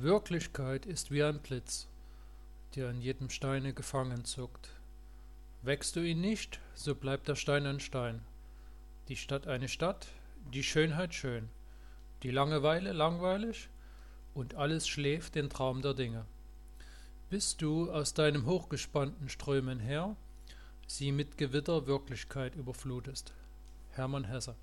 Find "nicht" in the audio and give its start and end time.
6.20-6.60